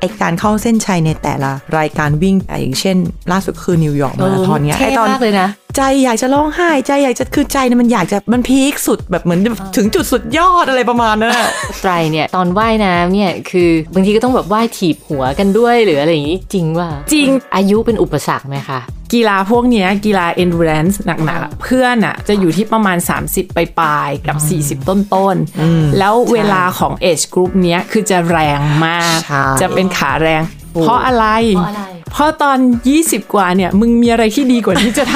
[0.00, 2.96] ไอการเข้าเส้นชัยในแต่ละรายการวิ่งอย่างเช่น
[3.32, 9.40] ล่าสุดคือนิวยอร์กมาราธอนเนี้ยเท่ไอตอนมากเลยนะใจอยากจะร้องไห้ใจอยากจะคือใจเนี่ยมันอยากจะมันพีคสุดแบบเหมือน
[9.76, 11.48] ถึงจุดสุดยอดอะไรประมาณนั้นอะ
[11.80, 18.80] ไตรเนี่ยตอนว่ายน้ำเนี่ยคือบางทีก็ต้องแบบว่ายถีบหัวกันด้วยหรืออะไรอย่างนี้จริงว่าจริงอายุเป็นอุปสรรคไหมคะ
[19.12, 24.36] กีฬาพวกเนี้ยกีฬา endurance หนักๆอะเพื่อนอะจะอยู่ที่ประมาณ 30 ปลายๆ กับ
[24.82, 30.42] 40 ต้นๆ แล้วเวลาของ age group เนี้ยคือจะแรงมากใช่จะเป็นขาแรง
[30.82, 31.26] เพราะอะไร
[31.56, 32.58] เพราะอะไร เพราะตอน
[32.96, 35.14] 20 กว่าเนี่ย มึงมีอะไรที่ดีกว่าที่จะท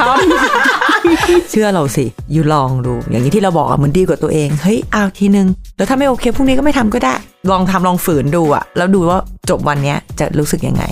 [0.77, 5.46] ำเชื่อเราสิ อยู่ลองดู อย่างนี้ที่เราบอกอะเหมือนดีกว่าตัวเอง เฮ้ย เอาทีนึง
[5.77, 7.15] แล้วถ้าไม่โอเคพรุ่งนี้ก็ไม่ทำก็ได้
[7.51, 9.18] ลองทำลองฝืนดูอะแล้วดูว่า
[9.51, 10.84] จบวันเนี้ยจะรู้สึกยังไง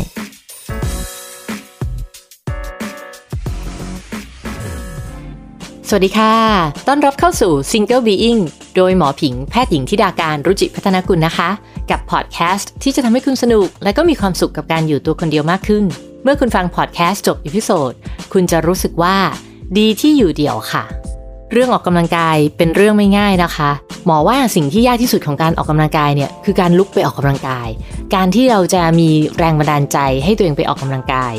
[5.93, 6.35] สวัสดีค่ะ
[6.89, 8.41] ต้อนรับเข้าสู่ Single Being
[8.77, 11.51] โดยหมอผิงแพทย์หญิงทิดาการรุจิพัฒนากุลนะคะ
[11.91, 15.85] กับพอดแคสต์ที่จะทำให้คุณสนุก และก็มีความสุขกับการอยู่ตัวคนเดียวมากขึ้น
[16.23, 17.93] เมื่อคุณฟังพอดแคสต์จบ episode
[18.33, 19.17] คุณจะรู้สึกว่า
[19.79, 20.85] ดีที่อยู่เดี่ยวค่ะ
[21.53, 23.71] เรื่องออกกำลังกายเป็นเรื่องไม่ง่ายนะคะ
[24.07, 27.69] หมอว่าสิ่งที่ยากที่สุดของการออกกำลังกายเนี่ยคือการลุกไปออกกำลังกาย
[28.15, 31.35] การที่เราจะมีแรงบันดาลใจให้ตัวเองไปออกกำลังกาย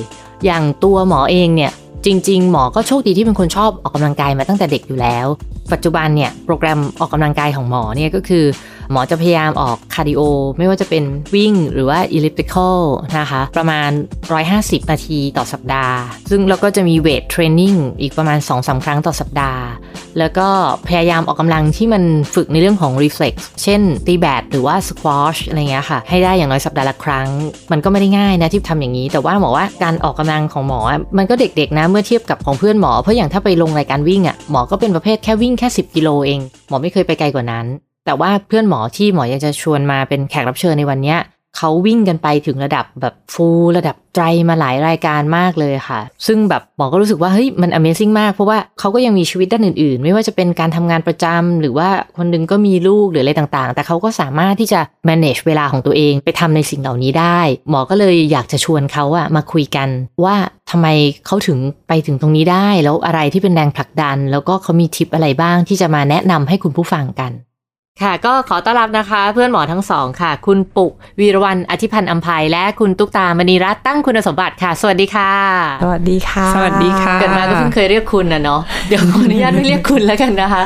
[0.46, 1.72] อย่างตัวหมอเองเนี่ย
[2.06, 5.28] จริง ๆ หมอก็โชคดีที่เป็นคนชอบออกกำลังกายมาตั้งแต่เด็กอยู่แล้ว
[5.74, 8.46] ปัจจุบันเนี่ยโปรแกรมออกกำลังกายของหมอเนี่ยก็คือ
[8.92, 10.22] หมอจะพยายามออก cardio
[10.58, 11.04] ไม่ว่าจะเป็น
[11.36, 12.78] วิ่งหรือว่า elliptical
[13.20, 13.90] นะคะ ประมาณ
[14.40, 15.98] 150 นาทีต่อสัปดาห์
[16.30, 19.64] ซึ่งเราก็จะมี weight training อีกประมาณ 2-3 ครั้งต่อสัปดาห์
[20.20, 20.48] แล้วก็
[20.88, 22.04] พยายามออกกำลังที่มัน
[22.36, 27.28] ฝึกในเรื่องของ reflex เช่นตีแบดหรือว่า squash อะไรเงี้ยค่ะ ให้ได้อย่างน้อยสัปดาห์ละครั้ง
[27.72, 30.80] มันก็ไม่ได้ง่ายนะที่ทำอย่างนี้ แต่ว่าหมอว่าการออกกำลังของหมอ
[31.18, 37.68] มันก็เด็กๆนะเมื่อเทียบกับของเพื่อนหมอ เพราะอย่างถ้าไปลงรายการวิ่งอะหมอก็เป็นประเภทแค่วิ่งแค่ 10 กิโลเอง หมอไม่เคยไปไกลกว่านั้น
[38.06, 41.18] แต่ว่าเพื่อนหมอที่หมออยากจะชวนมาเป็นแขกรับเชิญในวันนี้
[41.58, 54.80] เขาวิ่งกันไปถึงระดับแบบฟูลระดับไตรมาหลายรายการมากเลยค่ะ ซึ่งแบบหมอก็รู้สึกว่าเฮ้ยมัน Amazing มาก เพราะว่าเขาก็ยังมีชีวิตด้านอื่นๆ ไม่ว่าจะเป็นการทำงานประจำหรือว่าคนนึงก็มีลูกหรืออะไรต่างๆ แต่เขาก็สามารถที่จะ
[55.10, 57.40] manage เวลาของตัวเองไปทำในสิ่งเหล่านี้ได้
[57.70, 59.90] หมอก็เลยอยากจะชวนเขาอะมาคุยกัน
[60.24, 60.36] ว่า
[60.72, 60.88] ทำไม
[61.26, 61.58] เขาถึง
[61.88, 67.34] ไปถึงตรงนี้ได้ แล้วอะไรที่เป็นแรงผลักดัน แล้วก็เขามีทิปอะไรบ้างที่จะมาแนะนำให้คุณผู้ฟังกัน
[68.04, 75.32] ค่ะก็ขอต้อนรับนะคะ เพื่อนหมอทั้งสองค่ะ คุณปุกวีรวันอธิพันธ์อัมภัยและคุณตุ๊กตามณีรัตน์ตั้งคุณสมบัติค่ะ สวัสดีค่ะ
[75.84, 80.64] สวัสดีค่ะ สวัสดีค่ะ เกิดมาก็เพิ่งเคยเรียกคุณนะเนาะเดี๋ยวขออนุญาตไม่เรียกคุณแล้วกันนะคะ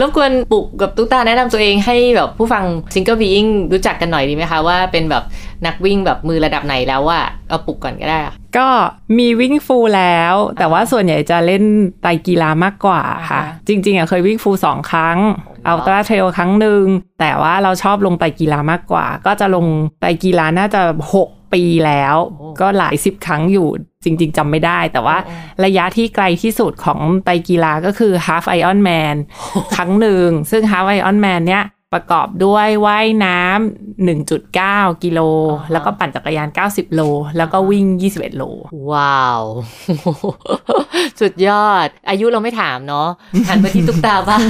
[0.00, 2.64] รบกวนปุกกับตุ๊กตาแนะนำตัวเองให้แบบผู้ฟัง
[2.94, 5.24] Single Being รู้จักกันหน่อยดีไหมคะว่าเป็นแบบ
[5.66, 8.68] นักวิ่งแบบมือระดับไหนแล้วว่าเอาปุกก่อนก็ได้ค่ะก็
[9.18, 11.64] มีวิ่ง full แล้ว แต่ว่าส่วนใหญ่จะเล่น
[12.02, 15.18] ไตรกีฬามากกว่าค่ะอ่าฮะจริง ๆอะเคยวิ่ง full สองครั้ง
[15.57, 16.84] ultra trail ครั้งหนึ่ง
[17.20, 19.66] แต่ว่าเราชอบลงไตรกีฬามากกว่า ก็จะลง
[20.00, 20.80] ไตรกีฬาน่าจะ
[21.20, 22.16] 6 ปีแล้ว
[22.60, 23.68] ก็หลายสิบครั้งอยู่
[24.04, 25.16] จริง ๆจำไม่ได้ แต่ว่า
[25.64, 29.16] ระยะที่ไกลที่สุดของไตรกีฬาก็คือ Half Ironman
[29.76, 37.00] ครั้งหนึ่งซึ่ง Half Iron Man เนี้ย ประกอบด้วยว่ายน้ำ1.9 กิโลอ่าฮะแล้วก็ปั่นจักรยาน 90 โล
[37.36, 38.44] แล้วก็วิ่ง 21 โล
[38.92, 39.42] ว้าว
[41.20, 43.08] สุดยอด อายุเราไม่ถามเนาะ
[43.48, 44.48] หันไปที่ตุ๊กตาบ้าง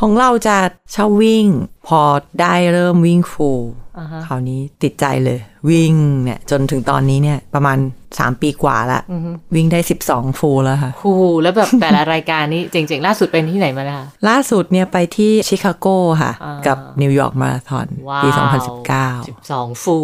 [0.00, 0.56] ของเราจะ
[0.94, 1.46] ชอบวิ่ง
[1.88, 2.00] พอ
[2.40, 3.62] ได้เริ่มวิ่งฟูล
[3.98, 5.38] อ่าฮะคราวนี้ติดใจเลย
[5.70, 5.92] วิ่ง
[6.24, 7.78] เนี่ยจนถึงตอนนี้เนี่ยประมาณ
[8.12, 11.12] 3 ปีกว่าละอือฮึวิ่งได้ 12 ฟูลแล้วค่ะครู
[11.42, 15.86] แล้วแบบแต่ละรายการนี้เจ๋งๆ ล่าสุดเป็นที่ไหนมาเลยคะล่าสุดเนี่ยไปที่ชิคาโก
[16.22, 18.28] ค่ะอ่ากักับนิวยอร์กมาราธอนว้าวปี
[18.88, 19.96] 2019สองฟู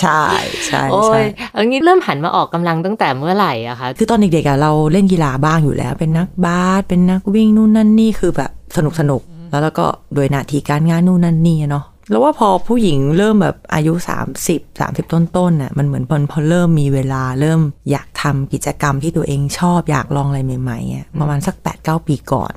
[0.00, 0.22] ใช่
[0.66, 13.92] ใช่โอ้ใช่ยเอันนี้เริ่มหันมาออกกำลังตั้งแต่เมื่อไหร่อะคะคือตอนเด็กๆอะเราเล่นกีฬาบ้างอยู่แล้ว เป็นนักบาสเป็นนักวิ่งนู่นนั่นนี่คือแบบสนุกสนุกๆแล้วเราก็โดยหน้าที่การงานนู่นนั่นนี่อะเนาะ แล้วว่าพอผู้หญิงเริ่มแบบอายุ
[14.36, 17.60] 30 30 ต้นๆน่ะมันเหมือนพอพอเริ่มมีเวลาเริ่ม
[17.90, 22.52] อยากทำกิจกรรมที่ตัวเองชอบอยากลองอะไรใหม่ๆอะประมาณสัก 8-9 ปีก่อน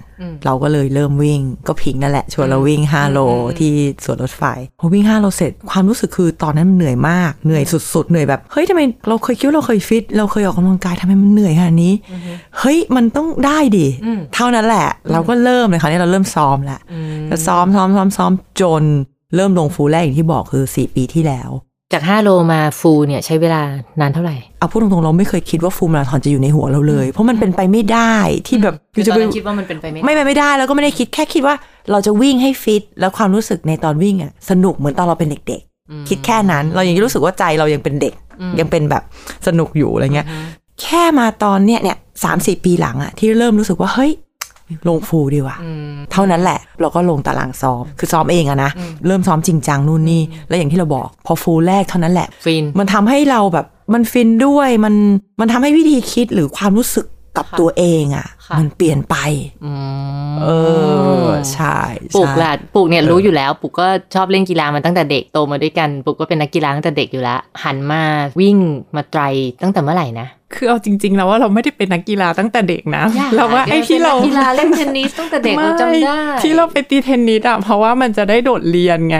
[0.45, 3.19] เราก็เลยเริ่มวิ่งก็พิงนั่นแหละ ชวนเราวิ่ง 5 โล
[3.59, 3.71] ที่
[4.05, 4.43] สวนรถไฟ
[4.79, 7.63] พอวิ่ง 5 โลเสร็จความรู้สึกคือตอนนั้นมันเหนื่อยมากเหนื่อย
[7.93, 11.93] สุดๆ เหนื่อยแบบ เฮ้ยทำไมเราเคยคิดว่าเราเคยฟิต เราเคยออกกำลังกายทำไมมันเหนื่อยขนาดนี้
[12.59, 13.87] เฮ้ยมันต้องได้ดิ
[14.35, 16.79] เท่านั้นแหละ เราก็เริ่มเลยคราวนี้เราเริ่มซ้อมแล้ว
[17.27, 18.31] แล้วซ้อมซ้อมซ้อมซ้อม
[18.61, 18.85] จน
[19.35, 21.49] เริ่มลงฟูลแรกอย่างที่บอกคือ 4 ปีที่แล้ว
[21.93, 23.61] จาก 5 โลมาฟูเนี่ยใช้เวลา
[24.01, 28.15] นานเท่าไหร่ เอาพูดตรงๆ เราไม่เคยคิดว่าฟูลมาราธอนจะอยู่ในหัวเราเลย เพราะมันเป็นไปไม่ได้
[28.47, 31.55] ที่แบบคือจะตอนไปนั้นคิดว่ามันเป็นไปไม่ได้ไม่ไปไม่ได้แล้วก็ไม่ได้คิดแค่คิดว่า
[31.91, 38.13] เราจะวิ่งให้ฟิตแล้วความรู้สึกในตอนวิ่งอะสนุกเหมือนตอนเราเป็นเด็กๆ คิดแค่นั้นเรายังรู้สึกว่าใจเรายังเป็นเด็ก
[38.59, 39.03] ยังเป็นแบบ
[39.47, 40.27] สนุกอยู่อะไรเงี้ย
[40.81, 44.11] แค่มาตอนเนี้ยเนี่ยสามสี่ปีหลังอะที่เริ่มรู้สึกว่าเฮ้ย
[44.87, 45.57] ลงฟูลดีว่ะ
[46.11, 48.71] เท่านั้นแหละ เราก็ลงตารางซ้อม คือซ้อมเองอะนะ
[49.07, 54.95] เริ่มซ้อมจริงจังนู่นนี่ แล้วอย่างที่เราบอก พอฟูลแรกเท่านั้นแหละ ฟิน มันทำให้เราแบบมันฟินด้วย มัน
[55.39, 57.05] มันทำให้วิธีคิดหรือความรู้สึก
[57.37, 59.15] กับค่ะตัวเองอะค่ะ มันเปลี่ยนไป
[59.65, 59.71] อื
[60.31, 60.49] มเอ
[61.25, 61.79] อใช่
[62.15, 68.03] ปลูกใช่แหละปลูกเนี่ยรู้อยู่แล้วปลูกก็ชอบเล่นกีฬามาตั้งแต่เด็กโตมาด้วยกันปลูกก็เป็นนักกีฬาตั้งแต่เด็กอยู่แล้วหันมา
[68.39, 68.57] วิ่ง
[68.95, 69.21] มาไตร
[69.63, 73.03] ตั้งแต่เมื่อไหร่นะคือเอาจริง ๆ แล้วว่าเราไม่ได้เป็นนักกีฬาตั้งแต่เด็กนะ
[73.35, 79.17] เราว่าไอ้ที่เราป็นนักกีฬาเล่นเทนนิสตั้งแต่เด็กเราจำได้ม่ที่เราไปตีเทนนิสอะเพราะว่ามันจะได้โดดเรียนไง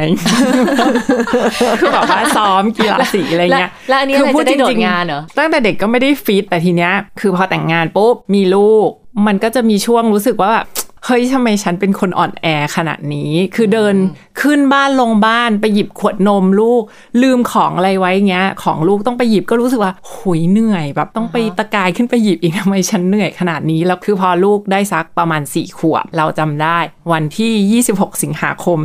[1.80, 8.90] คือแบบว่าซ้อมกีฬาสีอะไรเงี้ยแล้วแล้วอันนี้คือะไรพูจะได้โดดจริๆงานเหรอตั้งแต่เด็กก็ไม่ได้ฟิตแต่ทีเนี้ยคือพอแต่งงานปุ๊บมีลูก
[9.26, 10.68] มันก็จะมีช่วงรู้สึกว่าแบบ
[11.10, 13.96] เฮ้ยทำไมฉันเป็นคนอ่อนแอขนาดนี้ คือเดิน
[14.42, 16.82] ขึ้นบ้านลงบ้านไปหยิบขวดนมลูก
[17.22, 26.78] ลืมของอะไรไว้เงี้ย ของลูกต้องไปหยิบก็รู้สึกว่าหุยเหนื่อยแบบต้องไปตะกายขึ้นไปหยิบอีกทำไมฉันเหนื่อยขนาดนี้ แล้วคือพอลูกได้สักประมาณ4ี่ขวบเราจำได้
[27.12, 28.80] วันที่ 26 สิงหาคม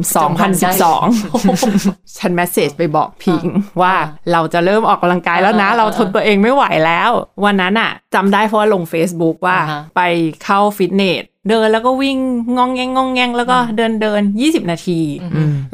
[0.84, 3.44] 2012 ฉันแมสเซจไปบอกพิง
[3.80, 3.94] ว่า
[4.32, 7.10] เราจะเริ่มออกกำลังกายแล้วนะอ่าเราทนตัวเองไม่ไหวแล้ว
[7.44, 10.00] วันนั้นอะจำได้เพราะว่าลง Facebook ว่าอ่าฮะไป
[10.44, 12.18] เข้าฟิตเนส เดินแล้วก็วิ่ง
[12.56, 15.00] งองแงงงองแงงแล้วก็เดินเดิน20นาที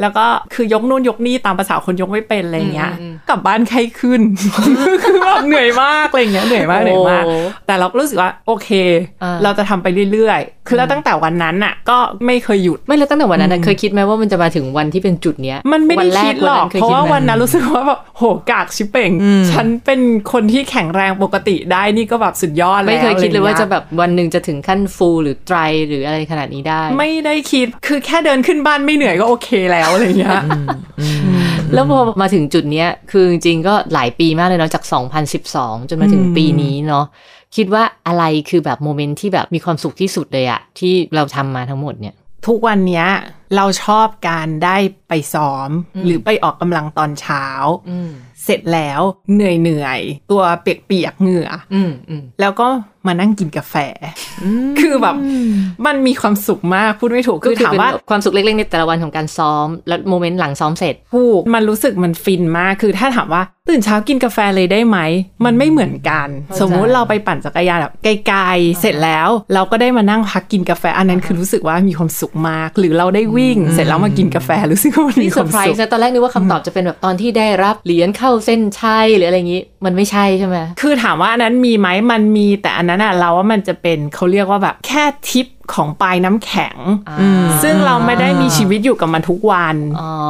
[0.01, 0.25] แล้วก็
[0.55, 4.21] คือยกนู่นยกนี่ตามภาษาคนยกไม่เป็นอะไรเงี้ยอืมกลับบ้านไข้ขึ้น
[5.03, 7.35] คือแบบเหนื่อยมากอะไรเงี้ยเหนื่อยมากเหนื่อยมากโอ้
[7.67, 8.69] แต่เราก็รู้สึกว่าโอเค
[9.23, 19.11] อ่าเราจะทำไปเรื่อยๆ คือแล้วตั้งแต่วันนั้นน่ะ ก็ไม่เคยหยุดไม่แล้วตั้งแต่วันนั้นนะเคยคิดไหมว่ามันจะมาถึงวันที่เป็นจุดเนี้ยมันไม่ได้วันแรคิดหรอกนนั้นคยเพราะว่าไหมวันนั้นรู้สึกว่าแบบโหกากชิบเป่ง
[19.51, 20.01] ฉันเป็น
[20.33, 25.59] คนที่แข็งแรงปกติได้นี่ก็แบบสุดยอดแล้วไม่เคยคิดเลยว่าอไรจะงี้แบบวันหนึ่งจะถึงขั้นฟูลหรือไตร
[25.89, 30.43] หรืออะไรขนาดนี้ได้ ไม่ได้คิดคือแค่เดินขึ้นบ้านไม่เหนื่อยก็โอเคแล้วอะไรเงี้ย
[31.75, 34.85] แล้วพอมาถึงจุดเนี้ย คือจริงๆก็หลายปีมากเลยเนาะจาก
[35.37, 37.05] 2012 จนมาถึงอืมปีนี้เนาะ
[37.57, 42.15] คิดว่าอะไรคือแบบโมเมนต์ที่แบบมีความสุขที่สุดเลยอะที่เราทำมาทั้งหมดเนี่ย
[42.47, 43.07] ทุกวันเนี้ย
[43.57, 44.77] เราชอบการได้
[45.09, 45.71] ไปซ้อม
[46.05, 47.47] หรือไปออกกำลังตอนเช้า
[47.91, 48.11] อืม
[48.45, 49.01] เสร็จแล้ว
[49.35, 52.69] เหนื่อยเหนื่อยๆตัวเปียกๆเหงื่อออืมอืมแล้วก็
[53.07, 53.75] มานั่งกินกาแฟ
[54.81, 55.17] คือแบบ
[55.87, 64.99] มันมีความสุขมากพูดไม่ถูกก็คือคือถามเป็นว่าความสุขเล็กๆในแต่ละวันของการซ้อม แล้วโมเมนต์หลังซ้อมเสร็จถูกมันรู้สึกมันฟินมากคือถ้าถามว่าตื่นเช้ากินกาแฟเลยได้ไหม
[65.45, 86.77] มันไม่เหมือนกันเข้าใจสมมุติเราไปปั่นจักรยานแบบไกลๆเสร็จแล้ว เราก็ได้มานั่งพักกินกาแฟอันนั้นคือรู้สึกว่ามีความสุขมาก หรือเราได้วิ่ง เสร็จแล้วมากินกาแฟรู้สึกว่ามันมีนี่คเซอวามร์ไพรสุขส์นะตอนแรกนึกว่าคำตอบจะเป็นแบบตอนที่ได้รับเหรียญเข้าเส้นชัยหรืออะไรอย่างนี้มันไม่ใช่ใช่ไหมคือถามว่าอันนั้นมีไหมมันมีแต่อันนั้นอะเราว่ามันจะเป็นเขาเรียกว่าแบบแค่ทิปของปลายน้ำแข็ง
[87.63, 89.77] ซึ่งเราไม่ได้มีชีวิตอยู่กับมันทุกวัน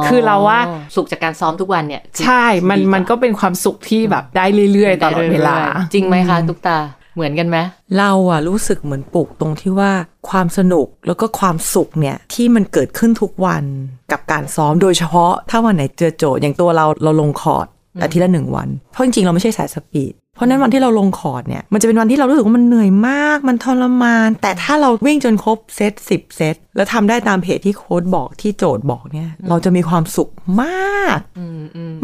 [0.07, 0.59] คือเราว่า
[0.95, 5.55] สุขจากการซ้อมทุกวันเนี่ยคือใช่ มันดีกว่ามันก็เป็นความสุขที่แบบได้เรื่อยๆตลอดเวลา
[5.93, 6.79] จริงไหมคะ ทุกตา
[7.15, 7.57] เหมือนกันไหม
[7.97, 9.91] เราอะรู้สึกเหมือนปลูกตรงที่ว่า
[10.29, 13.63] ความสนุกแล้วก็ความสุขเนี่ย ที่มันเกิดขึ้นทุกวัน
[14.11, 17.67] กับการซ้อมโดยเฉพาะ ถ้าวันไหนเจอโจทย์อย่างตัวเราเราลงคอร์ด
[18.01, 30.29] อาทิตย์ละหนึ่งวัน เพราะจริงๆ เราไม่ใช่สายสปีด เพราะฉะนั้นวันที่เราลงคอร์ทเนี่ยมันจะเป็นวันที่เรารู้สึกว่ามันเหนื่อยมาก มันทรมาน แต่ถ้าเราวิ่งจนครบเซตสิบเซตแล้วทำได้ตาม pace ที่โค้ชบอกที่โจทย์บอกเนี่ย เราจะมีความสุข
[30.61, 31.19] มาก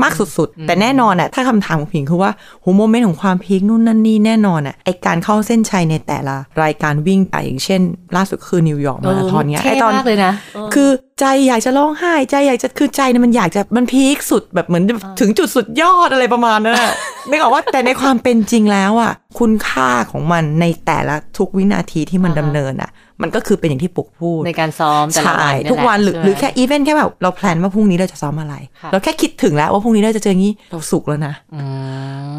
[0.03, 7.81] มากสุดๆ แต่แน่นอนอะถ้าคำถามของผิงคือว่าโห moment ของความ peak นู่นนั่นนี่แน่นอนอะไอการเข้าเส้นชัยในแต่ละรายการวิ่งอะอย่างเช่น
[8.15, 10.33] ล่าสุดคือนิวยอร์กมาราธอนเนี้ยที่ไอตอนมากเลยนะ
[10.73, 14.83] คือ ใจอยากจะร้องไห้ใจอยากจะคือใจเนี่ยมันอยากจะมัน peak สุดแบบเหมือน
[15.19, 16.91] ถึงจุดสุดยอดอะไรประมาณนั้นอะ
[17.29, 22.89] นึกออกว่าแต่ในความเป็นจริงแล้วอะคุณค่าของมันในแต่ละทุกวินาทีที่มันอ่าฮะดำเนินอะ
[23.21, 31.61] มันก็คือเป็นอย่างที่ปุกพูดในการซ้อมแต่ละใช่วันทุกวันหรือใช่ไมหรือแค่อีเวนต์แค่แบบเราแพลนว่าพรุ่งนี้เราจะซ้อมอะไรค่ะเราแค่คิดถึงแล้วว่าพรุ่งนี้เราจะเจออย่างนี้เราสุขแล้วนะอื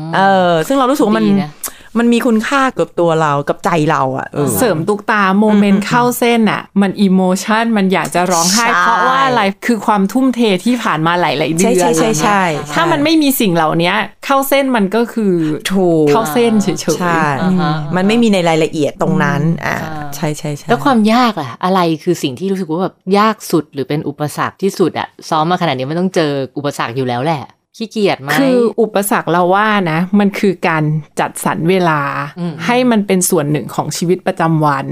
[0.06, 0.20] มเอ
[0.50, 1.50] อซึ่งเรารู้สึกว่ามันดีนะ
[1.99, 12.42] มันมีคุณค่ากับตัวเรากับใจเราอะเออเสริมตุ๊กตา moment เข้าเส้นอะมัน emotion มันอยากจะร้องไห้ใช่เพราะว่าอะไรคือความทุ่มเทที่ผ่านมาหลาย ๆ เดือนใช่ใช่ใช่ใช่
[12.75, 13.92] ถ้ามันไม่มีสิ่งเหล่านี้
[14.25, 15.35] เข้าเส้นมันก็คือ
[15.73, 27.42] ถูกเข้าเส้นเฉยๆใช่อ่าฮะมันไม่มีในรายละเอียดตรงนั้นอ่าอ่าใช่ใช่ใช่แล้วความยากล่ะ อะไรคือสิ่งที่รู้สึกว่าแบบยากสุดหรือเป็นอุปสรรคที่สุดอะซ้อมมาขนาดนี้มันต้องเจออุปสรรคอยู่แล้วแหละ
[27.78, 30.82] ขี้เกียจไหมคืออุปสรรคเราว่านะ มันคือการ
[31.20, 32.00] จัดสรรเวลา
[32.38, 34.87] อืมให้มันเป็นส่วนหนึ่งของชีวิตประจำวัน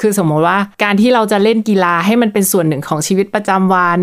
[0.00, 4.00] คือสมมติว่าการที่เราจะเล่นกีฬาให้มันเป็นส่วนหนึ่งของชีวิตประจำวัน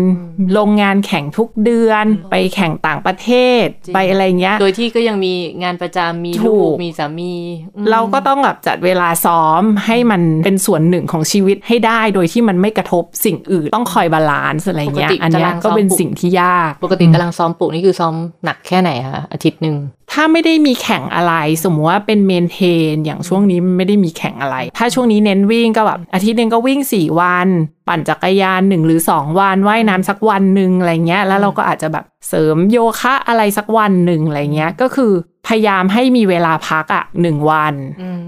[0.58, 3.30] ลงงานแข่งทุกเดือน ไปแข่งต่างประเท
[3.62, 7.34] ศจริงไปอะไรเงี้ย โดยที่ก็ยังมีงานประจำมีถูลูกกมีสามี
[7.76, 18.14] อืมเราก็ต้องแบบจัดเวลาซ้อมให้มันเป็นส่วนหนึ่งของชีวิตให้ได้โดยที่มันไม่กระทบสิ่งอื่นต้องคอย balance อะไรเงี้ยปกติอันเนี้ยตารางซ้อมก็เป็นสิ่งที่ยาก ปกติตารางซ้อมปุกนี่คือซ้อม
[18.44, 19.76] หนักแค่ไหนคะอาทิตย์หนึ่ง
[20.12, 27.48] ถ้าไม่ได้มีแข่งอะไร สมมติว่าเป็น maintain อย่างช่วงนี้ไม่ได้มีแข่งอะไร ถ้าช่วงนี้เน้นวิ่งก็แบบอาทิตย์หนึ่งก็วิ่ง 4 วัน
[27.88, 35.12] ปั่นจักรยานหนึ่งหรือ 2 วันว่ายน้ำสักวันหนึ่งอะไรเงี้ย แล้วเราก็อาจจะแบบเสริมโยคะอะไรสักวันหนึ่งอะไรเงี้ย ก็คือ
[35.48, 37.74] พยายามให้มีเวลาพักอะหนึ่งวัน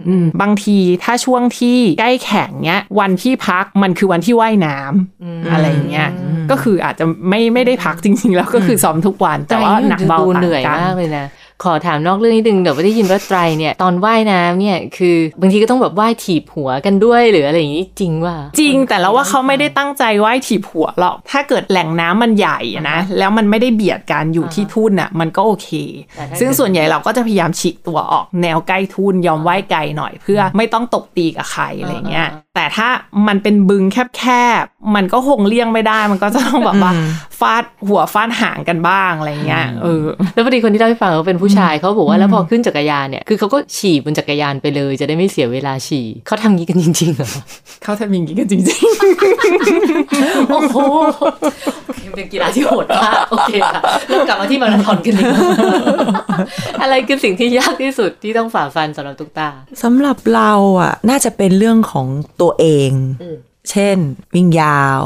[0.09, 6.09] อืมบางทีถ้าช่วงที่ใกล้แข่งเนี้ย วันที่พักมันคือวันที่ว่ายน้ำอะไรเงี้ย
[6.51, 11.27] ก็คืออาจจะไม่ไม่ได้พักจริง ๆ แล้วก็คือซ้อมทุกวัน แต่ว่าหนักเบาดูต่างเหนื่อยกันมากเลยนะ
[11.65, 25.69] ขอถามนอกเรื่องนิดนึงเดี๋ยวได้ยินว่าไตรเนี่ยตอนว่ายน้ำเนี่ยคือบางทีก็ต้องแบบว่ายถีบหัวกันด้วยหรืออะไรอย่างนี้จริงว่าจริงแต่เราว่าเขาไม่ได้ตั้งใจว่ายถีบหัวหรอกถ้าเกิดแหล่งน้ำมันใหญ่อะนะแล้วมันไม่ได้เบียดกันอยู่ที่ทุ่นน่ะมันก็โอเค
[26.17, 32.89] แต่ถ้าซึ่งส่วนใหญ่เราก็จะพยายามฉีกตัวออกแนวใกล้ทุ่นยอมว่ายไกลหน่อย เพื่อไม่ต้องตกตีกับใครอะไรเงี้ย แต่ถ้า
[33.29, 34.23] มันเป็นบึงแค
[34.63, 36.93] บๆ มันก็คงเลี่ยงไม่ได้ มันก็จะต้องแบบว่า
[37.41, 40.05] ฟาดหัวฟาดหางกันบ้างอะไรเงี้ย เออ
[40.35, 47.31] แล้วพอดีคนที่เล่าให้ฟังเขาเป็นผู้ชายเขาบอกว่าแล้วพอขึ้นจักรยานเนี่ย คือเขาก็ฉี่บนจักรยานไปเลย จะได้ไม่เสียเวลาฉี่เขาทำงี้กันจริงๆเหรอ
[47.85, 48.61] เขาทำอย่างนี้กันจริง
[50.51, 50.77] โอ้โห
[52.17, 55.41] เป็นกีฬาที่โหดมากโอเคค่ะเริ่มกลับมาที่มาราธอนกันดีกว่า
[56.83, 59.49] อะไรคือสิ่งที่ยากที่สุดที่ต้องฝ่าฟันสำหรับตุ๊กตา
[59.83, 62.07] สำหรับเราอะ น่าจะเป็นเรื่องของ
[62.43, 62.91] ตัวเอง
[63.23, 63.25] อ
[63.71, 63.97] เช่น
[64.35, 65.03] วิ่งยาว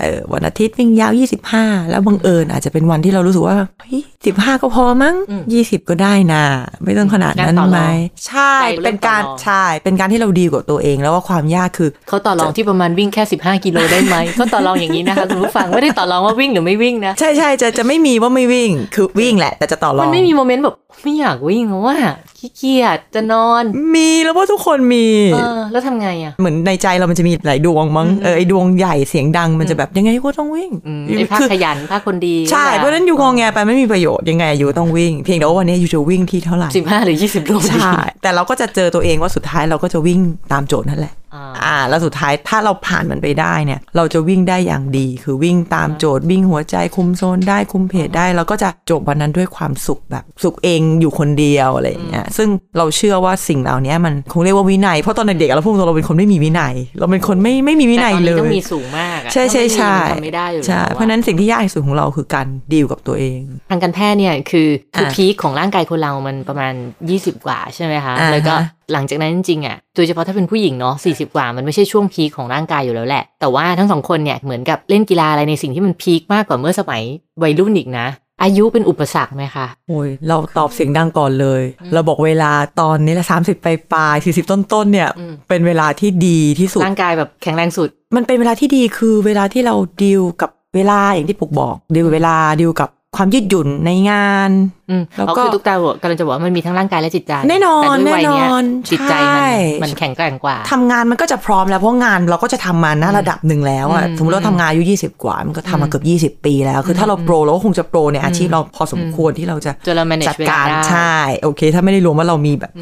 [0.00, 1.12] เออวันอาทิตย์วิ่งยาว
[1.52, 5.14] 25 แล้วบังเอิญอาจจะเป็นวันที่เรารู้สึกว่าเฮ้ย15ก็พอมั้ง
[5.52, 6.44] 20 ก็ได้นะ
[6.84, 7.80] ไม่ต้องขนาดนั้นการต่อรองไหม
[8.26, 21.96] ใช่ใจเริ่มเป็นการต่อรองใช่เป็นการที่เราดีกว่าตัวเอง แล้วว่าความยากคือเขาต่อรองที่ประมาณวิ่งแค่ 15 กิโลได้ไหมเขาต่อรองอย่างนี้นะคะคุณผู้ฟังไม่ได้ต่อรองว่าวิ่งหรือไม่วิ่งนะใช่ใช่จะจะไม่มีว่าไม่วิ่งคือวิ่งแหละ แต่จะต่อรองมันไม่มีโมเมนต์แบบไม่อยากวิ่งเพราะว่า
[22.38, 23.62] ขี้เกียจจะนอน
[23.94, 40.20] มีแล้วว่าทุกคนมีเออแล้วทำไงอะเหมือนในใจเรามันจะมีหลายดวงมั้งเออไอดวงใหญ่เสียงดังมันจะแบบยังไงก็ต้องวิ่งอืมไอ้ภาคคือขยันภาคคนดี ใช่เพราะฉะนั้นอยู่งอแงไปไม่มีประโยชน์ยังไงอยู่ต้องวิ่ง เพียงแต่ว่าวันนี้อยู่จะวิ่งที่เท่าไหร่สิบห้าหรือยี่สิบโลใช่แต่เราก็จะเจอตัวเองว่าสุดท้ายเราก็จะวิ่ง
[40.52, 52.48] ตามโจทย์นั่นแหละ อ่าอ่า แล้วสุดท้ายถ้าเราผ่านมันไปได้เนี่ย เราจะวิ่งได้อย่างดี คือวิ่งตามโจทย์วิ่งหัวใจคุมโซนได้คุมเพจได้เราก็จะจบวันนั้นด้วยความสุขแบบสุขเองอยู่คนเดียวอะไรอย่างเงี้ย ซึ่ง
[52.78, 66.74] เราเชื่อว่าสิ่งเหล่านี้มันคงเรียกว่าวินัย เพราะตอนเด็กๆเราพูดตรงๆเราเป็นคนไม่มีวินัย เราเป็นคนไม่ไม่มีวินัยแต่ตอนเลนี้ต้องยมีสูงมากอะใช่ใช่ใช่ถ้าไม่มีมันทำไม่ได้อยู่ใช่แล้วอเพราะฉะนั้นสิ่งที่ยากที่สุดของเราคือการดีลกับตัวเอง ทางการแพทย์เนี่ยคือคืออะพีคของร่างกายคนเรามันประมาณ
[67.10, 68.54] 20 กว่าใช่ไหมคะอ่าฮะแล้วก็
[68.92, 77.02] หลังจากนั้นจริงๆอะโดยเฉพาะถ้าเป็นผู้หญิงเนาะ40กว่ามันไม่ใช่ช่วงพีคของร่างกายอยู่แล้วแหละ แต่ว่าทั้งสองคนเนี่ยเหมือนกับเล่นกีฬาอะไรในสิ่งที่มันพีคมากกว่าเมื่อสมัย
[77.42, 78.06] วัยรุ่นอีกนะ
[78.42, 94.50] อายุเป็นอุปสรรคไหมคะโอ้ยเราตอบเสียงดังก่อนเลย เราบอกเวลาตอนนี้ละสามสิบปลายปลายสี่สิบต้นต้นๆเนี่ยอืมเป็นเวลาที่ดีที่สุดร่างกายแบบแข็งแรงสุด มันเป็นเวลาที่ดีคือเวลาที่เราดีลกับเวลาอย่างที่ปุกบอกดีลกับเวลาดีลกับ ความยืดหยุ่นในงาน
[94.90, 99.46] อืมแล้วเอาก็คือทุกตาบอกกำลังจะบอกว่ามันมีทั้งร่างกายและจิตใจแน่นอนแต่ด้วยวัยเยแน่นอนจิตใจใช่
[99.82, 112.72] มันมันแข็งแกร่งกว่าทำงานมันก็จะพร้อมแล้วเพราะงานเราก็จะทำมาณระดับหนึ่งแล้วอะอืมสมมติเราทำงานอายุ20กว่า มันก็ทำมาเกือบ20ปีแล้ว คือถ้าเราโปรเราก็คงจะโปรในอาชีพเราพอสมควรที่เราจะจนเรา manage จัดการเวลาได้ใช่โอเค ถ้าไม่ได้รวมว่าเรามีแบบ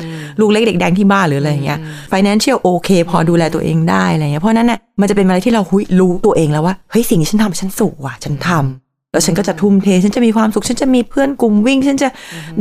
[0.41, 1.79] ลูกเล็กเด็กแดงที่บ้านหรืออะไรอย่างเงี้ย
[2.13, 12.09] financial โอเค พอดูแลตัวเองได้อะไรเงี้ยเพราะฉะนั้นเนี่ยมันจะเป็นอะไรที่เราหุยรู้ตัวเองแล้วว่าเฮ้ยสิ่งที่ฉันทำฉันสูว่ะฉันทำ แล้วฉันก็จะทุ่มเท ฉันจะมีความสุข ฉันจะมีเพื่อนกลุ่มวิ่ง ฉันจะ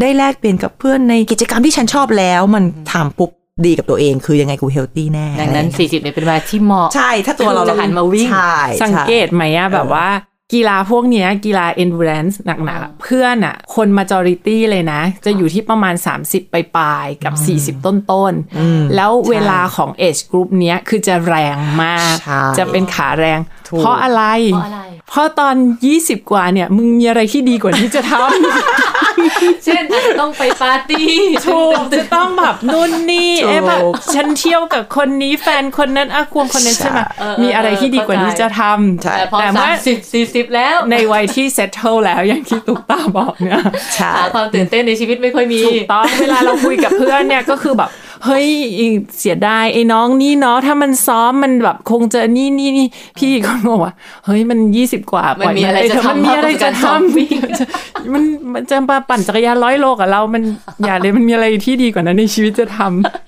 [0.02, 2.64] ได้แลกเปลี่ยนกับเพื่อนในกิจกรรมที่ฉันชอบแล้ว มัน
[2.94, 3.32] ทำปุ๊บ
[3.66, 10.08] ดีกับตัวเอง คือยังไงกูเฮลตี้แน่ ดังนั้น 40เนี่ยเป็นเวลาที่เหมาะ ใช่ ถ้าตัวเราจะหันมาวิ่งใช่สังเกตไหมอะแบบว่า
[10.54, 17.34] กีฬาพวกเนี้ยกีฬา endurance หนักๆอะเพื่อนอะคน majority เลยนะ จะอยู่ที่ประมาณ 30ปลายๆกับ
[17.80, 24.24] 40 ต้นๆ แล้วเวลาของ age group เนี้ยคือจะแรงมากใช่จะเป็นขาแรงถูกเพราะอะไร
[25.10, 25.56] เพราะอะไรเพราะตอน
[25.94, 31.10] 20 กว่าเนี่ย มึงมีอะไรที่ดีกว่านี้จะทำ เช่นอาจจะต้องไปปาร์ตี้
[31.48, 33.82] ถูกจะต้องแบบนู่นนี่ถูกเอ๊ะแบบ
[34.16, 43.62] ฉันเที่ยวกับคนนี้แฟนคนนั้นอาควงคนนั้นใช่ไหมเออมีอะไรที่ดีกว่านี้จะทำใช่แต่พอแต่สาเมื่อมสิบสี่สิบแล้ว ในวัยที่ settle แล้วอย่างที่ตุ๊กตาบอกเนี่ย
[43.96, 47.90] ใช่หาความตื่นเต้นในชีวิตไม่ค่อยมีถูกต้องเวลาเราคุยกับเพื่อนเนี่ยก็คือแบบ
[48.26, 48.48] เฮ้ย
[49.20, 53.94] เสียดายไอ้น้องนี่เนาะถ้ามันซ้อมมันแบบคงจะนี่นี่นี่พี่ก็บอกว่า
[54.26, 57.02] เฮ้ยมันยี่สิบกว่ามันมีอะไรจะปล่ยมันทำมีอะไรจะมากกว่าการซ้อม
[57.60, 58.24] ทำมัน
[58.54, 60.44] มันจะมาปั่นจักรยานร้อยโลกับเรา มัน
[60.86, 62.80] อย่าเลยมันมีอะไรที่ดีกว่านั้นในชีวิตจะท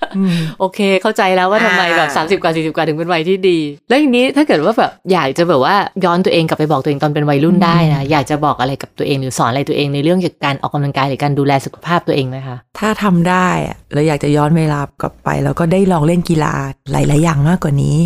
[0.06, 3.58] ำโอเค เข้าใจแล้วว่าทำไมแบบอ่า30กว่า40กว่าถึงเป็นวัยที่ดี
[3.88, 16.52] แล้วอย่างนี้ถ้าเกิดว่าแบบอยากจะแบบว่าย้อนตัวเองกลับไปบอกตัวเองตอนเป็นวัยรุ่นได้นะอยากจะบอกอะไรกับตัวเองหรือสอนอะไรตัวเองในเรื่องเกี่ยวกับการออกกำลังกายหรือการดูแลสุขภาพตัวเองไหมคะถ้าทำได้อะเราอยากจะย้อนเวลากลับไป แล้วก็ได้ลองเล่นกีฬา
[16.92, 17.98] หลาย ๆ อย่างมากกว่านี้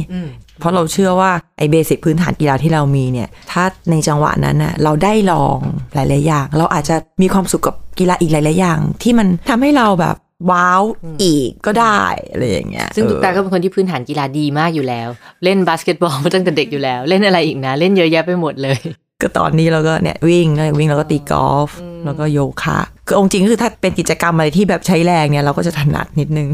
[0.60, 5.58] เพราะเราเชื่อว่าไอ้ basic พื้นฐานกีฬาที่เรามีเนี่ย ถ้าในจังหวะนั้นน่ะเราได้ลอง
[5.94, 10.16] หลาย ๆ อย่าง เราอาจจะมีความสุขกับกีฬาอีกหลาย ๆ อย่าง ที่มันทำให้เราแบบ
[10.50, 10.82] wow
[11.22, 15.08] อีกก็ได้อะไรอย่างเงี้ย ซึ่งเออตุ๊กตาก็เป็นคนที่พื้นฐานกีฬาดีมากอยู่แล้ว
[15.44, 18.78] เล่นบาสเกตบอลมาตั้งแต่เด็กอยู่แล้ว เล่นอะไรอีกนะ เล่นเยอะแยะไปหมดเลย
[19.22, 21.70] ก็ตอนนี้เราก็เนี่ยวิ่งแล้ววิ่งแล้วก็ตีกอล์ฟ
[22.04, 26.48] แล้วก็โยคะคือองค์จริงก็คือถ้าเป็นกิจกรรมอะไรที่แบบใช้แรงเนี่ยเราก็จะถนัดนิดนึง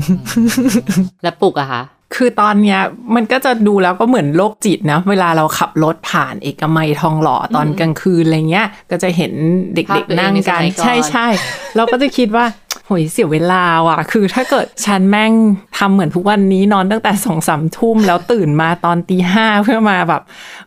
[1.23, 1.83] แล้วปลุกอะคะ
[2.14, 2.81] คือตอนเนี้ย
[3.14, 9.33] มันก็จะดูแล้วก็เหมือนโรคจิตนะ เวลาเราขับรถผ่านเอกมัยทองหล่อตอนกลางคืนอะไรเงี้ย ก็จะเห็น
[9.75, 11.26] เด็ภาพกตัวๆเองนั่งในสกันมัยก่อนใช่ใช่
[11.76, 12.45] เราก็จะคิดว่า
[12.87, 15.33] โหยเสียเวลาว่ะ คือถ้าเกิดฉันแม่ง
[15.79, 20.23] ทำเหมือนทุกวันนี้นอนตั้งแต่สองสามทุ่มแล้วตื่นมาตอนตีห้าเพื่อมาแบบ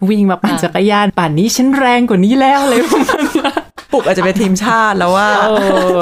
[0.09, 3.51] วิ่งมาปั่นจักรยานป่านนี้ฉันแรงกว่านี้แล้วเลยประมาณเนี้ย
[3.93, 5.51] ปลุกอาจจะเป็นทีมชาติแล้วว่าเอ
[5.93, 5.95] อ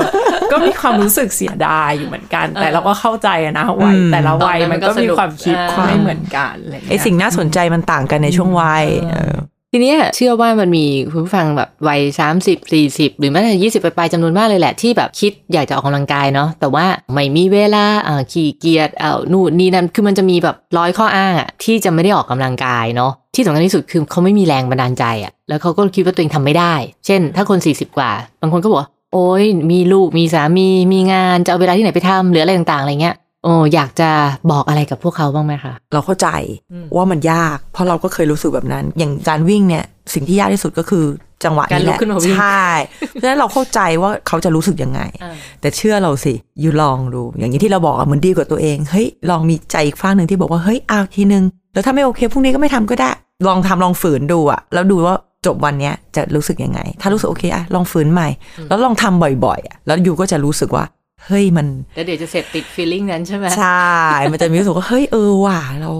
[0.52, 9.36] ก็มีความรู้สึกเสียดายอยู่เหมือนกัน แต่เราก็เข้าใจอะนะวัยอืมแต่ละวัยมันก็มีความคิดอ่าไม่เหมือนกันอะไรเงี้ยไอสิ่งน่าสนใจมันต่างกันในช่วงวัยเออ
[9.76, 26.74] ทีเนี้ยเชื่อว่ามันมีคุณผู้ฟังแบบวัยสามสิบสี่สิบหรือแม้แต่ยี่สิบไปลายๆจำนวนมากเลยแหละ ที่แบบคิดอยากจะออกกำลังกายเนาะแต่ว่าไม่มีเวลาอ่าขี้เกียจเอ่านู่นนี่นั่นคือมันจะมีแบบร้อยข้ออ้างอะที่จะไม่ได้ออกกำลังกายเนาะที่สำคัญที่สุดคือเขาไม่มีแรงบันดาลใจอะแล้วเขาก็คิดว่าตัวเองทำไม่ได้
[27.06, 28.12] เช่น ถ้าคนสี่สิบกว่า
[28.42, 28.80] บางคนก็บอก
[29.14, 34.10] โอ๊ยมีลูกมีสามีมีงานจะเอาเวลาที่ไหนไปทำหรืออะไรต่างๆอะไรเงี้ย โอ้อยากจะ
[34.52, 36.28] บอกอะไรกับพวกเขาบ้างไหมคะเราเข้าใจ
[36.96, 39.84] ว่ามันยาก เพราะเราก็เคยรู้สึกแบบนั้น อย่างการวิ่งเนี่ย
[40.14, 41.06] สิ่งที่ยากที่สุดก็คือ
[41.44, 42.64] จังหวะการนี้ลุแหกละขึ้นมาวิ่งใช่
[43.12, 45.02] เพราะฉะนั้นเราเข้าใจว่าเขาจะรู้สึกยังไง
[45.62, 46.34] แต่เชื่อเราสิ
[46.64, 53.12] ยูลองดู อย่างนี้ที่เราบอกอะเหมือนดีกว่าตัวเองเฮ้ยลองมีใจอีกฝ้างหนึ่งที่บอกว่าเฮ้ยเอาทีนึงแล้วถ้าไม่โอเคพรุ่งนี้ก็ไม่ทำก็ได้
[53.48, 58.30] ลองทำลองฝืนดูอะแล้วดูว่าจบวันเนี้ยจะรู้สึกยังไง ถ้ารู้สึกโอเคอะลองฝืนใหม่
[58.68, 60.86] แล้วลองทำบ่อยๆอะแล้วยูก็จะรู้สึกว่า
[61.28, 63.92] เฮ้ยมันแล้วเดี๋ยวจะเสพติดฟีลลิ่งนั้นใช่ไหมใช่
[64.32, 65.92] มันจะมีรู้สึกว่าเฮ้ยเออว่ะเรา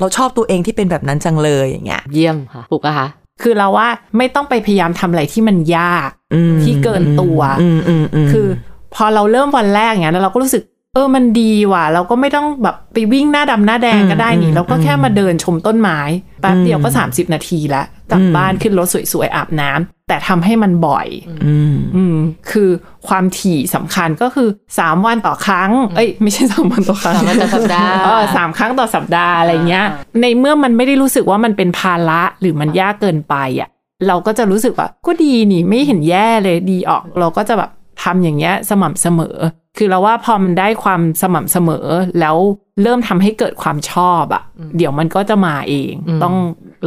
[0.00, 3.08] เราชอบตัวเองที่เป็นแบบนั้นจังเลยอย่างเงี้ยเยี่ยมค่ะปลุกอะคะ
[3.42, 8.46] คือเราว่าไม่ต้องไปพยายามทำอะไรที่มันยากอืมที่เกินตัวอืมอืมอืมคือ
[8.94, 10.62] พอเราเริ่มวันแรกอย่างเงี้ยแล้วเราก็รู้สึก
[10.94, 15.98] เออมันดีว่ะ เราก็ไม่ต้องแบบไปวิ่งหน้าดำหน้าแดงก็ได้นี่ เราก็แค่มาเดินชมต้นไม้
[16.40, 21.08] แป๊บเดียวก็ 30 นาทีละกลับบ้านขึ้นรถสวยๆ อาบน้ำแต่ทำให้มันบ่อย
[21.44, 22.16] อืมอืม
[22.50, 22.70] คือ
[23.08, 29.86] ความถี่สำคัญก็คือ 3 วันต่อครั้ง เอ้ย ไม่ใช่สามวันต่อครั้งสามวันต่อสัปดาห์เออสามครั้งต่อสัปดาห์อะไรเงี้ย
[30.20, 33.68] ในเมื่อมันไม่ได้รู้สึกว่ามันเป็นภาระหรือมันยากเกินไปอะ
[34.08, 37.70] เราก็จะรู้สึกว่าก็ดีนี่ไม่เห็นแย่เลยดีออก เราก็จะแบบ
[38.02, 39.36] ทำอย่างเงี้ยสม่ำเสมอ
[39.78, 41.86] คือเราว่าพอมันได้ความสม่ำเสมอ
[42.20, 42.36] แล้ว
[42.82, 44.42] เริ่มทำให้เกิดความชอบอะ
[44.76, 46.36] เดี๋ยวมันก็จะมาเองอืมต้อง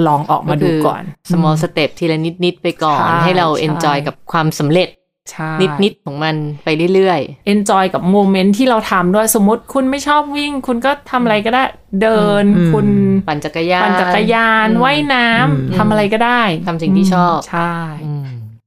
[0.08, 4.90] ลองออกมาดูก่อนคื small step ทีละนิด ๆ ไปก่อนใช่ให้เราใช่ enjoy กับความสำเร็จ
[5.32, 5.52] ใช่
[5.84, 11.64] นิดๆของมันไปเรื่อย enjoy กับ moment ที่เราทำด้วย สมมติคุณไม่ชอบวิ่ง คุณก็ทำอะไรก็ได้
[12.02, 17.76] เดินอืมคุณๆปั่นจักรยาน ปั่นจักรยานอืมว่ายน้ำทำอะไรก็ได้ ทำสิ่งที่ชอบ ใช่
[18.06, 18.25] อืม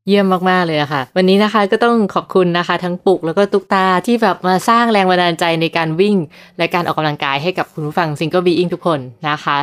[0.08, 6.16] เยี่ยมมาก ๆ เลยค่ะ วันนี้นะคะก็ต้องขอบคุณนะคะ ทั้งปุกแล้วก็ตุกตาที่แบบมาสร้างแรงบันดาลใจในการวิ่ง
[6.58, 9.58] และการออกกำลังกายให้กับคุณผู้ฟัง Single Being ทุกคนนะคะ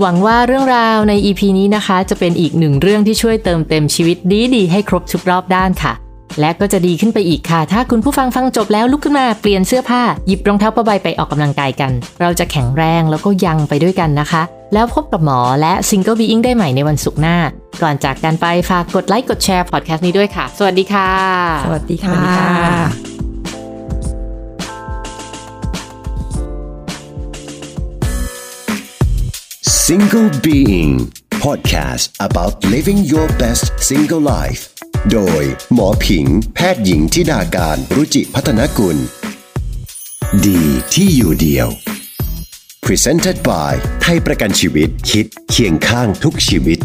[0.00, 4.16] หวังว่าเรื่องราวใน EP นี้นะคะ จะเป็นอีกหนึ่งเรื่องที่ช่วยเติมเต็มชีวิต
[4.54, 6.03] ดีๆ ให้ครบทุกรอบด้านค่ะ
[6.40, 14.42] และก็จะดีขึ้นไปอีกค่ะ ถ้าคุณผู้ฟังฟังจบแล้วลุกขึ้นมาเปลี่ยนเสื้อผ้าหยิบรองเท้าผ้าใบไปออกกำลังกายกัน เราจะแข็งแรงแล้วก็ยังไปด้วยกันนะคะ
[14.74, 17.36] แล้วพบกับหมอและ Single Being ได้ใหม่ในวันศุกร์หน้า
[17.82, 21.10] ก่อนจากกันไปฝากกดไลค์กดแชร์พอดแคสต์นี้ด้วยค่ะ สวัสดีค่ะ
[21.64, 23.14] สวัสดีค่ะสวัสดีค่ะ
[29.86, 30.92] Single Being
[31.44, 34.73] Podcast about living your best single life
[35.12, 38.96] โดย หมอผิง แพทย์หญิงทิดาการรุจิพัฒนกุล
[40.46, 40.62] ดี
[40.94, 41.68] ที่อยู่เดียว
[42.84, 46.78] Presented by ไทยประกันชีวิตคิดเคียงข้างทุกชีวิต